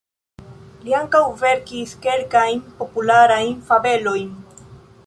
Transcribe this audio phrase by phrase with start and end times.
[0.85, 4.35] Li ankaŭ verkis kelkajn popularajn fabelojn.